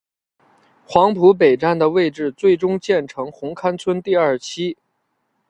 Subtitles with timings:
[0.87, 4.75] 黄埔北站的位置最终建成红磡邨第二期。